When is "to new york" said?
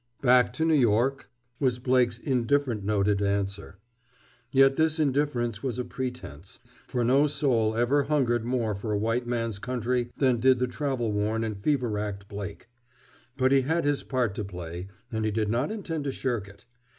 0.53-1.29